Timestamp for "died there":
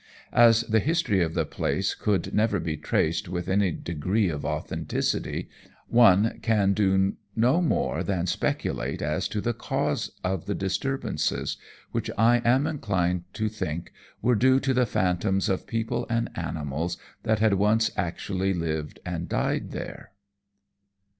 19.29-20.13